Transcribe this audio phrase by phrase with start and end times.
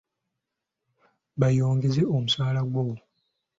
[1.39, 2.85] Bayongezza omusaala gwo?